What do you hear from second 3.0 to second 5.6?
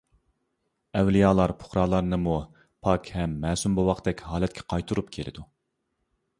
ھەم مەسۇم بوۋاقتەك ھالەتكە قايتۇرۇپ كېلىدۇ.